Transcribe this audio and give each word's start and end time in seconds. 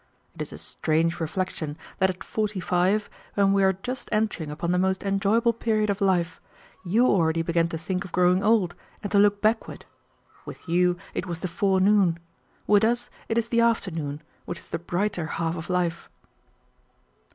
It 0.33 0.41
is 0.41 0.51
a 0.51 0.57
strange 0.57 1.19
reflection 1.19 1.77
that 1.99 2.09
at 2.09 2.23
forty 2.23 2.59
five, 2.59 3.07
when 3.35 3.53
we 3.53 3.63
are 3.63 3.73
just 3.83 4.09
entering 4.11 4.49
upon 4.49 4.71
the 4.71 4.79
most 4.79 5.03
enjoyable 5.03 5.53
period 5.53 5.91
of 5.91 6.01
life, 6.01 6.41
you 6.83 7.05
already 7.05 7.43
began 7.43 7.67
to 7.67 7.77
think 7.77 8.03
of 8.03 8.11
growing 8.11 8.41
old 8.43 8.73
and 9.03 9.11
to 9.11 9.19
look 9.19 9.41
backward. 9.43 9.85
With 10.43 10.67
you 10.67 10.97
it 11.13 11.27
was 11.27 11.41
the 11.41 11.47
forenoon, 11.47 12.17
with 12.65 12.83
us 12.83 13.11
it 13.29 13.37
is 13.37 13.49
the 13.49 13.61
afternoon, 13.61 14.23
which 14.45 14.57
is 14.57 14.69
the 14.69 14.79
brighter 14.79 15.27
half 15.37 15.55
of 15.55 15.69
life." 15.69 16.09